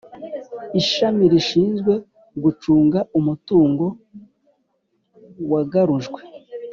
[0.81, 1.93] Ishami rishinzwe
[2.43, 3.85] gucunga umutungo
[5.51, 6.19] wagarujwe